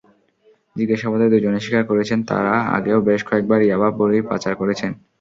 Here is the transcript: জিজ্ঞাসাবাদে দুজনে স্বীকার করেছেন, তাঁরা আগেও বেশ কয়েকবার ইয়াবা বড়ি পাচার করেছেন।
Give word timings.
জিজ্ঞাসাবাদে 0.75 1.27
দুজনে 1.33 1.59
স্বীকার 1.59 1.83
করেছেন, 1.89 2.19
তাঁরা 2.29 2.55
আগেও 2.77 2.99
বেশ 3.01 3.21
কয়েকবার 3.29 3.59
ইয়াবা 3.63 3.89
বড়ি 3.99 4.19
পাচার 4.29 4.53
করেছেন। 4.61 4.91